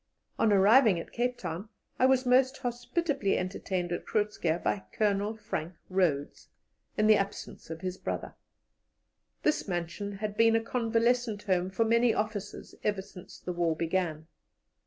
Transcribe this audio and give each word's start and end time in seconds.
On 0.39 0.51
arriving 0.51 0.99
at 0.99 1.11
Cape 1.11 1.37
Town, 1.37 1.69
I 1.99 2.07
was 2.07 2.25
most 2.25 2.57
hospitably 2.57 3.37
entertained 3.37 3.91
at 3.91 4.03
Groot 4.03 4.31
Schuurr 4.33 4.57
by 4.57 4.83
Colonel 4.91 5.35
Frank 5.37 5.75
Rhodes, 5.91 6.47
in 6.97 7.05
the 7.05 7.17
absence 7.17 7.69
of 7.69 7.81
his 7.81 7.99
brother. 7.99 8.33
This 9.43 9.67
mansion 9.67 10.13
had 10.13 10.35
been 10.35 10.55
a 10.55 10.59
convalescent 10.63 11.43
home 11.43 11.69
for 11.69 11.85
many 11.85 12.15
officers 12.15 12.73
ever 12.83 13.03
since 13.03 13.37
the 13.37 13.53
war 13.53 13.75
began. 13.75 14.25